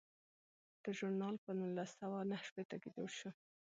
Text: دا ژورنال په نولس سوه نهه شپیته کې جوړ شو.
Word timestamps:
دا 0.83 0.89
ژورنال 0.97 1.35
په 1.43 1.51
نولس 1.59 1.89
سوه 1.99 2.17
نهه 2.29 2.43
شپیته 2.47 2.75
کې 2.81 2.89
جوړ 2.95 3.09
شو. 3.19 3.29